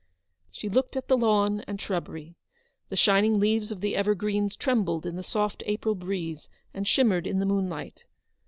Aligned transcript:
She 0.49 0.67
looked 0.67 0.95
at 0.95 1.09
the 1.09 1.15
lawn 1.15 1.63
and 1.67 1.79
shrubbery. 1.79 2.35
The 2.89 2.95
shining 2.95 3.39
leaves 3.39 3.69
of 3.69 3.81
the 3.81 3.95
evergreens 3.95 4.55
trembled 4.55 5.05
in 5.05 5.15
the 5.15 5.21
soft 5.21 5.61
April 5.67 5.93
breeze, 5.93 6.49
and 6.73 6.87
shimmered 6.87 7.27
in 7.27 7.37
the 7.37 7.45
moon 7.45 7.69
light. 7.69 8.05